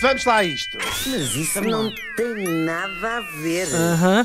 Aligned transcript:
Vamos 0.00 0.24
lá 0.24 0.36
a 0.36 0.44
isto. 0.44 0.76
Mas 0.78 1.34
isso 1.34 1.60
não 1.62 1.90
tem 2.16 2.48
nada 2.64 3.18
a 3.18 3.20
ver. 3.42 3.66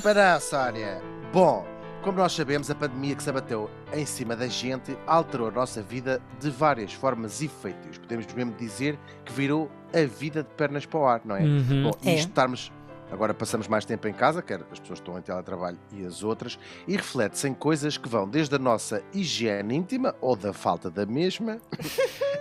Para 0.03 0.35
a 0.35 0.39
Sónia. 0.39 1.01
Bom, 1.31 1.65
como 2.01 2.17
nós 2.17 2.33
sabemos, 2.33 2.69
a 2.69 2.75
pandemia 2.75 3.15
que 3.15 3.23
se 3.23 3.29
abateu 3.29 3.69
em 3.93 4.05
cima 4.05 4.35
da 4.35 4.47
gente 4.47 4.97
alterou 5.07 5.47
a 5.47 5.51
nossa 5.51 5.81
vida 5.81 6.21
de 6.39 6.49
várias 6.49 6.91
formas 6.93 7.41
e 7.41 7.47
feitios. 7.47 7.97
Podemos 7.97 8.25
mesmo 8.33 8.53
dizer 8.53 8.99
que 9.23 9.31
virou 9.31 9.71
a 9.93 10.05
vida 10.05 10.43
de 10.43 10.49
pernas 10.55 10.85
para 10.85 10.99
o 10.99 11.05
ar, 11.07 11.21
não 11.23 11.35
é? 11.35 11.41
Uhum. 11.41 11.83
Bom, 11.83 11.91
É. 12.05 12.15
isto 12.15 12.29
estarmos. 12.29 12.71
Agora 13.11 13.33
passamos 13.33 13.67
mais 13.67 13.83
tempo 13.83 14.07
em 14.07 14.13
casa, 14.13 14.41
quer 14.41 14.61
as 14.71 14.79
pessoas 14.79 14.99
que 14.99 15.03
estão 15.03 15.17
em 15.17 15.21
teletrabalho 15.21 15.77
e 15.91 16.05
as 16.05 16.23
outras, 16.23 16.57
e 16.87 16.95
reflete-se 16.95 17.47
em 17.49 17.53
coisas 17.53 17.97
que 17.97 18.07
vão 18.07 18.27
desde 18.27 18.55
a 18.55 18.59
nossa 18.59 19.03
higiene 19.13 19.75
íntima, 19.75 20.15
ou 20.21 20.33
da 20.35 20.53
falta 20.53 20.89
da 20.89 21.05
mesma, 21.05 21.59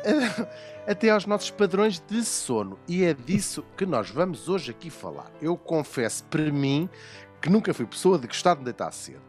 até 0.86 1.10
aos 1.10 1.26
nossos 1.26 1.50
padrões 1.50 1.98
de 1.98 2.24
sono. 2.24 2.78
E 2.86 3.02
é 3.04 3.12
disso 3.12 3.64
que 3.76 3.84
nós 3.84 4.10
vamos 4.10 4.48
hoje 4.48 4.70
aqui 4.70 4.90
falar. 4.90 5.30
Eu 5.42 5.56
confesso 5.56 6.22
para 6.24 6.50
mim 6.52 6.88
que 7.42 7.50
nunca 7.50 7.74
fui 7.74 7.84
pessoa 7.84 8.16
de 8.16 8.28
gostar 8.28 8.54
de 8.54 8.62
deitar 8.62 8.92
cedo. 8.92 9.22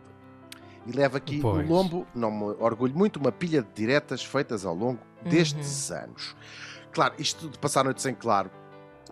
E 0.85 0.91
levo 0.91 1.17
aqui 1.17 1.39
Pois. 1.39 1.67
no 1.67 1.73
lombo, 1.73 2.07
não 2.13 2.31
me 2.31 2.43
orgulho 2.59 2.95
muito, 2.95 3.17
uma 3.19 3.31
pilha 3.31 3.63
de 3.63 3.69
diretas 3.73 4.23
feitas 4.23 4.65
ao 4.65 4.75
longo 4.75 4.99
destes 5.23 5.91
anos. 5.91 6.35
Claro, 6.91 7.13
isto 7.17 7.49
de 7.49 7.57
passar 7.57 7.83
noites 7.83 8.05
em 8.05 8.13
claro, 8.13 8.51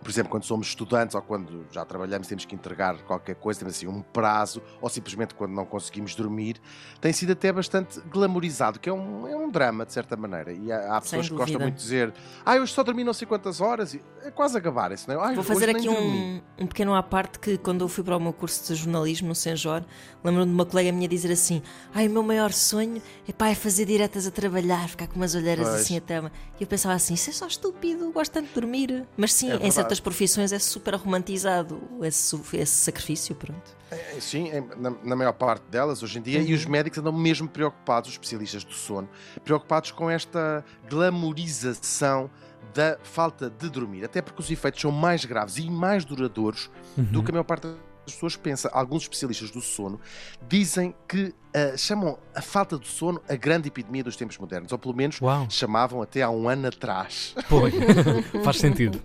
por 0.02 0.10
exemplo, 0.10 0.30
quando 0.30 0.44
somos 0.44 0.68
estudantes 0.68 1.14
ou 1.14 1.22
quando 1.22 1.66
já 1.70 1.84
trabalhamos 1.84 2.26
temos 2.26 2.44
que 2.44 2.54
entregar 2.54 2.96
qualquer 3.02 3.34
coisa, 3.36 3.60
temos 3.60 3.76
assim 3.76 3.86
um 3.86 4.02
prazo, 4.02 4.62
ou 4.80 4.88
simplesmente 4.88 5.34
quando 5.34 5.52
não 5.52 5.64
conseguimos 5.64 6.14
dormir, 6.14 6.56
tem 7.00 7.12
sido 7.12 7.32
até 7.32 7.52
bastante 7.52 8.00
glamorizado, 8.10 8.78
que 8.78 8.88
é 8.88 8.92
um, 8.92 9.26
é 9.26 9.36
um 9.36 9.50
drama, 9.50 9.84
de 9.86 9.92
certa 9.92 10.16
maneira. 10.16 10.52
E 10.52 10.70
há, 10.72 10.96
há 10.96 11.00
pessoas 11.00 11.28
que 11.28 11.34
gostam 11.34 11.60
muito 11.60 11.74
de 11.76 11.80
dizer 11.82 12.12
ah, 12.44 12.54
hoje 12.56 12.72
só 12.72 12.82
dormi 12.82 13.04
não 13.04 13.12
sei 13.12 13.26
quantas 13.26 13.60
horas, 13.60 13.94
e 13.94 14.02
é 14.22 14.30
quase 14.30 14.56
a 14.56 14.60
gabar 14.60 14.92
isso, 14.92 15.08
não 15.08 15.22
é? 15.22 15.28
"Ai, 15.28 15.34
Vou 15.34 15.44
fazer 15.44 15.70
aqui 15.70 15.86
dormi." 15.86 16.42
um, 16.58 16.64
um 16.64 16.66
pequeno 16.66 16.94
à 16.94 17.02
parte 17.02 17.38
que 17.38 17.58
quando 17.58 17.82
eu 17.82 17.88
fui 17.88 18.02
para 18.04 18.16
o 18.16 18.20
meu 18.20 18.32
curso 18.32 18.66
de 18.72 18.74
jornalismo 18.80 19.28
no 19.28 19.34
Senjor, 19.34 19.84
lembro-me 20.24 20.46
de 20.46 20.52
uma 20.54 20.66
colega 20.66 20.92
minha 20.92 21.08
dizer 21.08 21.32
assim: 21.32 21.62
Ai, 21.94 22.08
o 22.08 22.10
meu 22.10 22.22
maior 22.22 22.52
sonho 22.52 23.02
é, 23.28 23.32
pá, 23.32 23.48
é 23.48 23.54
fazer 23.54 23.84
diretas 23.86 24.26
a 24.26 24.30
trabalhar, 24.30 24.88
ficar 24.88 25.06
com 25.08 25.16
umas 25.16 25.34
olheiras 25.34 25.68
Pois. 25.68 25.80
assim 25.82 25.96
até. 25.96 26.18
E 26.18 26.62
eu 26.62 26.66
pensava 26.66 26.94
assim: 26.94 27.14
Isso 27.14 27.30
é 27.30 27.32
só 27.32 27.46
estúpido, 27.46 28.10
gosto 28.12 28.32
tanto 28.32 28.48
de 28.48 28.54
dormir. 28.54 29.06
Mas 29.16 29.32
sim, 29.32 29.50
É 29.50 29.54
em 29.54 29.58
verdade. 29.58 29.70
Certas 29.90 30.00
profissões 30.00 30.52
é 30.52 30.58
super 30.60 30.94
romantizado 30.94 31.80
esse, 32.02 32.36
esse 32.54 32.72
sacrifício, 32.76 33.34
pronto. 33.34 33.76
É, 33.90 34.20
Sim, 34.20 34.48
em- 34.48 34.68
na, 34.80 34.90
na 35.02 35.16
maior 35.16 35.32
parte 35.32 35.64
delas 35.68 36.00
hoje 36.02 36.18
em 36.18 36.22
dia, 36.22 36.40
e 36.40 36.48
Uhum. 36.50 36.54
os 36.54 36.64
médicos 36.64 36.98
andam 37.00 37.12
mesmo 37.12 37.48
preocupados, 37.48 38.08
os 38.10 38.14
especialistas 38.14 38.62
do 38.62 38.72
sono, 38.72 39.08
preocupados 39.44 39.90
com 39.90 40.08
esta 40.08 40.64
glamorização 40.88 42.30
da 42.72 42.96
falta 43.02 43.50
de 43.50 43.68
dormir, 43.68 44.04
até 44.04 44.22
porque 44.22 44.40
os 44.40 44.48
efeitos 44.50 44.80
são 44.80 44.92
mais 44.92 45.24
graves 45.24 45.56
e 45.56 45.68
mais 45.68 46.04
duradouros 46.04 46.70
do 46.96 47.18
Uhum. 47.18 47.24
que 47.24 47.30
a 47.30 47.32
maior 47.32 47.44
parte 47.44 47.66
das 48.04 48.14
pessoas 48.14 48.36
pensa. 48.36 48.68
Alguns 48.72 49.02
especialistas 49.02 49.50
do 49.50 49.60
sono 49.60 50.00
dizem 50.48 50.94
que 51.08 51.34
ah, 51.52 51.76
chamam 51.76 52.16
a 52.34 52.40
falta 52.40 52.78
de 52.78 52.86
sono 52.86 53.20
a 53.28 53.34
grande 53.34 53.68
epidemia 53.68 54.04
dos 54.04 54.16
tempos 54.16 54.38
modernos, 54.38 54.70
ou 54.70 54.78
pelo 54.78 54.94
menos 54.94 55.20
Uau. 55.20 55.46
chamavam 55.50 56.00
até 56.00 56.22
há 56.22 56.30
um 56.30 56.48
ano 56.48 56.68
atrás. 56.68 57.34
Pois. 57.48 57.74
Faz 58.44 58.58
sentido. 58.58 59.02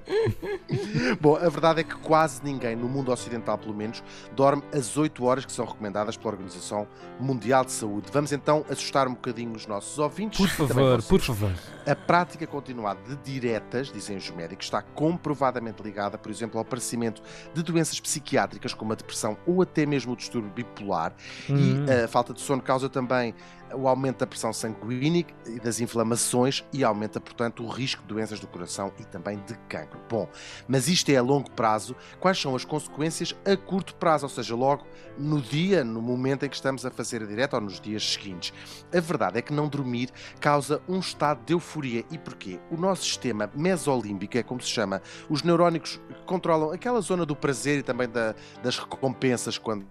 Bom, 1.20 1.36
a 1.36 1.50
verdade 1.50 1.82
é 1.82 1.84
que 1.84 1.96
quase 1.96 2.42
ninguém, 2.44 2.76
no 2.76 2.88
mundo 2.88 3.12
ocidental 3.12 3.58
pelo 3.58 3.74
menos, 3.74 4.04
dorme 4.36 4.62
as 4.72 4.96
8 4.96 5.24
horas 5.24 5.46
que 5.46 5.52
são 5.52 5.66
recomendadas 5.66 6.18
pela 6.18 6.34
Organização 6.34 6.88
Mundial 7.20 7.66
de 7.66 7.72
Saúde. 7.72 8.09
Vamos 8.12 8.32
então 8.32 8.64
assustar 8.70 9.08
um 9.08 9.14
bocadinho 9.14 9.54
os 9.54 9.66
nossos 9.66 9.98
ouvintes. 9.98 10.38
Por 10.38 10.50
favor, 10.50 11.02
por 11.02 11.22
favor. 11.22 11.54
A 11.88 11.95
prática 11.95 12.47
continuada 12.47 13.00
de 13.03 13.16
diretas, 13.17 13.91
dizem 13.91 14.17
os 14.17 14.30
médicos, 14.31 14.66
está 14.66 14.81
comprovadamente 14.81 15.83
ligada, 15.83 16.17
por 16.17 16.31
exemplo, 16.31 16.58
ao 16.58 16.64
aparecimento 16.64 17.22
de 17.53 17.61
doenças 17.61 18.00
psiquiátricas 18.00 18.73
como 18.73 18.94
a 18.94 18.95
depressão 18.95 19.38
ou 19.45 19.61
até 19.61 19.86
mesmo 19.86 20.13
o 20.13 20.16
distúrbio 20.16 20.52
bipolar. 20.52 21.13
Hum. 21.47 21.86
E 21.86 22.03
a 22.03 22.08
falta 22.08 22.33
de 22.33 22.41
sono 22.41 22.61
causa 22.61 22.89
também 22.89 23.36
o 23.73 23.88
aumento 23.88 24.19
da 24.19 24.28
pressão 24.28 24.53
sanguínea 24.53 25.25
e 25.45 25.59
das 25.59 25.79
inflamações 25.79 26.63
e 26.72 26.84
aumenta, 26.84 27.19
portanto, 27.19 27.63
o 27.63 27.68
risco 27.68 28.01
de 28.01 28.07
doenças 28.07 28.40
do 28.40 28.47
coração 28.47 28.91
e 29.00 29.03
também 29.06 29.38
de 29.45 29.56
cancro. 29.68 30.00
Bom, 30.09 30.29
mas 30.68 30.88
isto 30.88 31.09
é 31.09 31.18
a 31.18 31.22
longo 31.22 31.50
prazo. 31.51 31.95
Quais 32.19 32.40
são 32.40 32.56
as 32.56 32.63
consequências 32.63 33.35
a 33.45 33.56
curto 33.57 33.95
prazo? 33.95 34.25
Ou 34.25 34.29
seja, 34.29 34.56
logo 34.56 34.85
no 35.18 35.41
dia, 35.41 35.84
no 35.84 36.01
momento 36.01 36.45
em 36.45 36.50
que 36.50 36.56
estamos 36.56 36.85
a 36.85 36.91
fazer 36.91 37.24
a 37.24 37.25
direta 37.25 37.56
ou 37.56 37.62
nos 37.62 37.79
dias 37.79 38.13
seguintes. 38.13 38.53
A 38.94 39.00
verdade 39.00 39.40
é 39.40 39.41
que 39.41 39.53
não 39.53 39.68
dormir 39.68 40.09
causa 40.40 40.81
um 40.88 41.00
estado 41.00 41.44
de 41.45 41.53
euforia. 41.53 41.75
E 41.84 42.18
porquê? 42.18 42.59
O 42.72 42.78
nosso 42.78 43.03
sistema 43.03 43.50
mesolímbico, 43.53 44.38
é 44.38 44.44
como 44.44 44.62
se 44.62 44.69
chama, 44.69 45.02
os 45.30 45.44
neurónicos 45.44 46.00
controlam 46.25 46.72
aquela 46.72 47.02
zona 47.02 47.25
do 47.25 47.36
prazer 47.36 47.80
e 47.80 47.84
também 47.84 48.08
da- 48.08 48.34
das 48.63 48.78
recompensas 48.78 49.58
quando... 49.58 49.86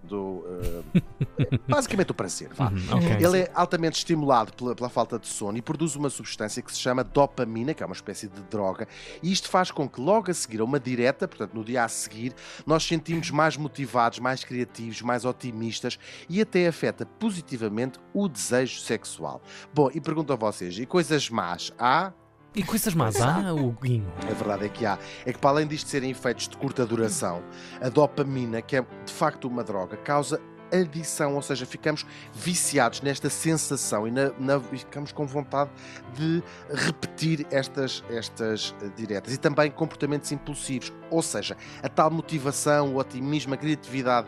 eh, 1.39 1.59
basicamente 1.67 2.11
o 2.11 2.13
prazer, 2.13 2.53
vá. 2.53 2.69
Uhum, 2.69 2.97
ok. 2.97 3.25
Ele 3.25 3.39
é 3.41 3.51
altamente 3.53 3.97
estimulado 3.97 4.53
pela, 4.53 4.73
pela 4.75 4.89
falta 4.89 5.19
de 5.19 5.27
sono 5.27 5.57
e 5.57 5.61
produz 5.61 5.95
uma 5.95 6.09
substância 6.09 6.61
que 6.61 6.71
se 6.71 6.79
chama 6.79 7.03
dopamina, 7.03 7.73
que 7.73 7.83
é 7.83 7.85
uma 7.85 7.93
espécie 7.95 8.27
de 8.27 8.41
droga, 8.43 8.87
e 9.21 9.31
isto 9.31 9.47
faz 9.49 9.69
com 9.69 9.87
que 9.87 10.01
logo 10.01 10.31
a 10.31 10.33
seguir 10.33 10.61
a 10.61 10.63
uma 10.63 10.79
direta, 10.79 11.27
portanto 11.27 11.53
no 11.53 11.63
dia 11.63 11.83
a 11.83 11.87
seguir, 11.87 12.33
nós 12.65 12.83
sentimos 12.83 13.29
mais 13.29 13.57
motivados, 13.57 14.19
mais 14.19 14.43
criativos, 14.43 15.01
mais 15.01 15.25
otimistas 15.25 15.99
e 16.27 16.41
até 16.41 16.67
afeta 16.67 17.05
positivamente 17.05 17.99
o 18.13 18.27
desejo 18.27 18.79
sexual. 18.79 19.41
Bom, 19.73 19.89
e 19.93 19.99
pergunto 20.01 20.31
a 20.33 20.35
vocês, 20.35 20.77
e 20.79 20.85
coisas 20.85 21.29
más 21.29 21.73
há? 21.79 22.11
E 22.53 22.63
coisas 22.63 22.93
más 22.93 23.19
há, 23.19 23.51
o 23.53 23.71
Guinho? 23.71 24.11
A 24.21 24.33
verdade 24.33 24.65
é 24.65 24.69
que 24.69 24.85
há. 24.85 24.97
É 25.25 25.33
que 25.33 25.39
para 25.39 25.49
além 25.49 25.67
disto 25.67 25.89
serem 25.89 26.09
efeitos 26.11 26.47
de 26.47 26.55
curta 26.57 26.85
duração, 26.85 27.43
a 27.81 27.89
dopamina, 27.89 28.61
que 28.61 28.77
é 28.77 28.81
de 29.05 29.11
facto 29.13 29.47
uma 29.47 29.63
droga, 29.63 29.97
causa 29.97 30.39
adição, 30.73 31.35
ou 31.35 31.41
seja, 31.43 31.63
ficamos 31.65 32.05
viciados 32.33 32.99
nesta 33.01 33.29
sensação 33.29 34.07
e, 34.07 34.11
na- 34.11 34.31
na- 34.39 34.59
ficamos 34.59 35.11
com 35.11 35.25
vontade 35.25 35.69
de 36.15 36.41
repetir 36.73 37.45
estas, 37.51 38.03
estas 38.09 38.73
eh, 38.81 38.89
diretas 38.97 39.33
e 39.33 39.37
também 39.37 39.69
comportamentos 39.69 40.31
impulsivos, 40.31 40.91
ou 41.11 41.21
seja, 41.21 41.55
a 41.83 41.87
tal 41.87 42.09
motivação, 42.09 42.95
o 42.95 42.97
otimismo, 42.97 43.53
a 43.53 43.57
criatividade 43.57 44.27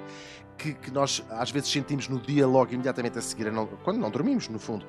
que, 0.57 0.73
que 0.73 0.89
nós 0.91 1.23
às 1.29 1.51
vezes 1.51 1.69
sentimos 1.71 2.07
no 2.07 2.19
dia 2.19 2.47
logo 2.47 2.73
imediatamente 2.73 3.17
a 3.19 3.21
seguir, 3.21 3.47
a 3.47 3.51
não- 3.51 3.67
quando 3.83 3.97
não 3.97 4.09
dormimos, 4.09 4.47
no 4.49 4.57
fundo. 4.59 4.85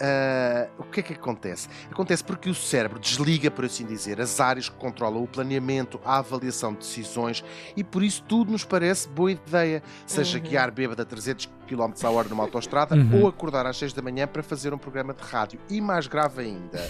Ah, 0.00 0.68
o 0.78 0.84
que 0.84 1.00
é 1.00 1.02
que 1.02 1.12
acontece? 1.14 1.68
Acontece 1.90 2.22
porque 2.22 2.48
o 2.48 2.54
cérebro 2.54 2.98
desliga, 3.00 3.50
por 3.50 3.64
assim 3.64 3.84
dizer, 3.84 4.20
as 4.20 4.38
áreas 4.38 4.68
que 4.68 4.76
controlam 4.76 5.22
o 5.22 5.26
planeamento, 5.26 6.00
a 6.04 6.18
avaliação 6.18 6.72
de 6.72 6.78
decisões 6.78 7.44
e 7.76 7.82
por 7.82 8.02
isso 8.04 8.22
tudo 8.28 8.52
nos 8.52 8.64
parece 8.64 9.08
boa 9.08 9.32
ideia, 9.32 9.82
seja 10.06 10.38
Uhum. 10.38 10.44
guiar 10.44 10.70
bêbado 10.70 11.02
a 11.02 11.04
300 11.04 11.48
km 11.66 11.92
a 12.04 12.10
hora 12.10 12.28
numa 12.28 12.44
autostrada 12.44 12.94
Uhum. 12.94 13.22
ou 13.22 13.28
acordar 13.28 13.66
às 13.66 13.76
6 13.76 13.92
da 13.92 14.00
manhã 14.00 14.26
para 14.28 14.42
fazer 14.42 14.72
um 14.72 14.78
programa 14.78 15.12
de 15.12 15.22
rádio. 15.22 15.58
E 15.68 15.80
mais 15.80 16.06
grave 16.06 16.42
ainda, 16.42 16.88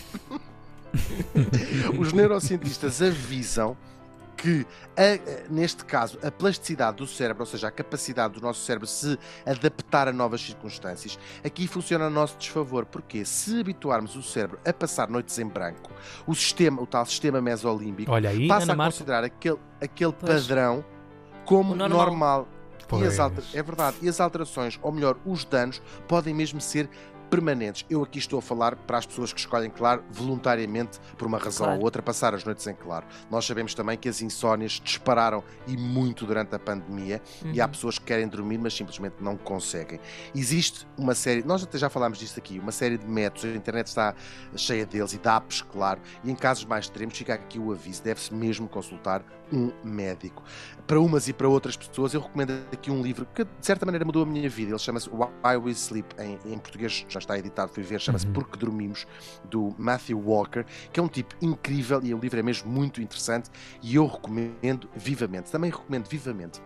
os 1.99 2.12
neurocientistas 2.12 3.00
avisam 3.03 3.77
que, 4.38 4.65
a- 4.97 5.50
neste 5.50 5.84
caso, 5.84 6.19
a 6.22 6.31
plasticidade 6.31 6.97
do 6.99 7.06
cérebro, 7.06 7.43
ou 7.43 7.47
seja, 7.47 7.66
a 7.69 7.71
capacidade 7.71 8.34
do 8.34 8.41
nosso 8.41 8.65
cérebro 8.65 8.87
se 8.87 9.19
adaptar 9.44 10.06
a 10.09 10.12
novas 10.12 10.41
circunstâncias, 10.41 11.19
aqui 11.44 11.66
funciona 11.66 12.06
a 12.06 12.10
nosso 12.10 12.38
desfavor, 12.38 12.87
porque 12.87 13.25
se 13.25 13.60
habituarmos 13.60 14.15
o 14.16 14.22
cérebro 14.22 14.59
a 14.65 14.72
passar 14.72 15.09
noites 15.10 15.38
em 15.38 15.47
branco, 15.47 15.91
o 16.27 16.34
sistema, 16.34 16.81
o 16.81 16.87
tal 16.87 17.04
sistema 17.04 17.41
mesolímbico, 17.41 18.10
Olha 18.12 18.31
aí, 18.31 18.47
passa 18.47 18.65
Ana 18.65 18.72
a 18.72 18.77
Marta. 18.77 18.93
considerar 18.93 19.25
aquele, 19.25 19.59
aquele 19.81 20.12
Pois. 20.12 20.47
padrão 20.47 20.84
como 21.44 21.72
O 21.72 21.77
normal. 21.77 21.98
normal. 22.06 22.48
E 22.93 23.04
as 23.04 23.19
alter- 23.19 23.44
É 23.53 23.62
verdade. 23.62 23.97
E 24.00 24.09
as 24.09 24.19
alterações, 24.19 24.78
ou 24.81 24.91
melhor, 24.91 25.19
os 25.27 25.44
danos, 25.44 25.82
podem 26.06 26.32
mesmo 26.32 26.59
ser 26.60 26.88
permanentes. 27.28 27.84
Eu 27.89 28.03
aqui 28.03 28.19
estou 28.19 28.39
a 28.39 28.43
falar 28.43 28.75
para 28.77 28.99
as 28.99 29.06
pessoas 29.06 29.33
que 29.33 29.41
escolhem, 29.41 29.71
claro, 29.71 30.03
voluntariamente, 30.11 30.99
por 31.16 31.27
uma 31.27 31.39
razão 31.39 31.66
Claro. 31.66 31.78
ou 31.81 31.84
outra, 31.84 32.03
passar 32.03 32.34
as 32.34 32.44
noites 32.44 32.66
em 32.66 32.75
claro. 32.75 33.06
Nós 33.31 33.44
sabemos 33.47 33.75
também 33.75 33.97
que 33.99 34.09
as 34.09 34.21
insónias 34.22 34.81
dispararam 34.83 35.42
e 35.66 35.77
muito 35.77 36.25
durante 36.27 36.54
a 36.54 36.59
pandemia 36.59 37.21
e 37.53 37.60
há 37.60 37.65
Uhum. 37.65 37.71
pessoas 37.71 37.98
que 37.98 38.04
querem 38.07 38.27
dormir, 38.28 38.59
mas 38.59 38.75
simplesmente 38.75 39.16
não 39.21 39.36
conseguem. 39.36 40.01
Existe 40.34 40.86
uma 40.97 41.15
série, 41.15 41.42
nós 41.42 41.63
até 41.63 41.78
já 41.78 41.89
falámos 41.89 42.19
disto 42.19 42.39
aqui, 42.39 42.59
uma 42.59 42.72
série 42.72 42.98
de 42.98 43.07
métodos, 43.07 43.45
a 43.45 43.48
internet 43.57 43.86
está 43.89 44.15
cheia 44.57 44.86
deles 44.86 45.13
e 45.13 45.19
de 45.19 45.28
apps, 45.28 45.63
claro, 45.63 46.01
e 46.25 46.30
em 46.30 46.34
casos 46.34 46.65
mais 46.65 46.86
extremos 46.86 47.16
fica 47.16 47.34
aqui 47.34 47.59
o 47.59 47.72
aviso, 47.72 48.03
deve-se 48.03 48.33
mesmo 48.34 48.69
consultar 48.69 49.22
um 49.51 49.72
médico. 49.83 50.42
Para 50.86 51.01
umas 51.01 51.27
e 51.27 51.33
para 51.33 51.48
outras 51.48 51.75
pessoas, 51.77 52.13
eu 52.13 52.21
recomendo 52.21 52.53
aqui 52.71 52.91
um 52.91 53.01
livro 53.03 53.27
que 53.34 53.45
de 53.45 53.51
certa 53.60 53.86
maneira 53.86 54.04
mudou 54.04 54.22
a 54.22 54.27
minha 54.27 54.48
vida. 54.48 54.72
Ele 54.72 54.78
chama-se 54.78 55.09
Why 55.09 55.57
We 55.57 55.71
Sleep, 55.72 56.15
em, 56.19 56.39
em 56.53 56.59
português 56.59 57.04
já 57.18 57.24
está 57.24 57.38
editado, 57.38 57.72
fui 57.72 57.82
ver, 57.82 58.00
chama-se 58.00 58.26
Uhum. 58.26 58.32
Porque 58.32 58.59
Dormimos, 58.59 59.06
do 59.44 59.74
Matthew 59.78 60.18
Walker, 60.18 60.65
que 60.92 61.00
é 61.00 61.03
um 61.03 61.09
tipo 61.09 61.34
incrível 61.41 62.00
e 62.03 62.15
o 62.15 62.18
livro 62.18 62.38
é 62.38 62.42
mesmo 62.42 62.70
muito 62.70 63.00
interessante 63.00 63.50
e 63.82 63.97
eu 63.97 64.06
recomendo 64.06 64.88
vivamente. 64.94 65.50
Também 65.50 65.70
recomendo 65.70 66.09
vivamente 66.09 66.60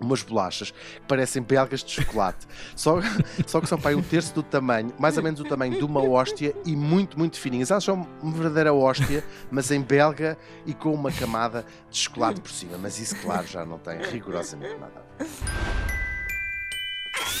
umas 0.00 0.22
bolachas 0.22 0.72
que 0.72 1.00
parecem 1.08 1.42
belgas 1.42 1.82
de 1.82 1.90
chocolate, 1.90 2.46
só, 2.76 3.00
só 3.46 3.60
que 3.60 3.68
são 3.68 3.78
para 3.78 3.90
aí 3.90 3.96
um 3.96 4.02
terço 4.02 4.34
do 4.34 4.42
tamanho, 4.42 4.92
mais 4.98 5.16
ou 5.16 5.22
menos 5.22 5.40
o 5.40 5.44
tamanho 5.44 5.78
de 5.78 5.84
uma 5.84 6.02
hóstia 6.02 6.54
e 6.64 6.76
muito, 6.76 7.18
muito 7.18 7.38
fininhas. 7.38 7.70
Elas 7.70 7.84
são 7.84 8.06
uma 8.22 8.32
verdadeira 8.32 8.74
hóstia, 8.74 9.24
mas 9.50 9.70
em 9.70 9.80
belga 9.80 10.36
e 10.66 10.74
com 10.74 10.92
uma 10.92 11.10
camada 11.10 11.64
de 11.90 11.98
chocolate 11.98 12.40
por 12.40 12.50
cima. 12.50 12.76
Mas 12.78 12.98
isso, 12.98 13.16
claro, 13.16 13.46
já 13.46 13.64
não 13.64 13.78
tem 13.78 13.98
rigorosamente 14.02 14.74
nada. 14.78 15.02
a 15.18 15.24
ver. 15.24 15.30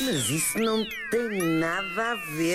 Mas 0.00 0.28
isso 0.28 0.58
não 0.58 0.84
tem 1.10 1.58
nada 1.58 2.12
a 2.12 2.14
ver. 2.36 2.54